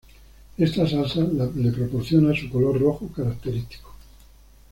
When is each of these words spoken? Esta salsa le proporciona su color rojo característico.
Esta 0.57 0.87
salsa 0.87 1.21
le 1.53 1.71
proporciona 1.71 2.33
su 2.35 2.49
color 2.49 2.81
rojo 2.81 3.09
característico. 3.15 3.93